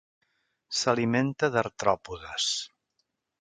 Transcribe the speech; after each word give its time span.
S'alimenta 0.77 1.49
d'artròpodes. 1.57 2.49